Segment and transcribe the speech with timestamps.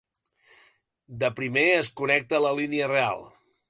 [1.25, 3.27] De primer, es connecta la línia real.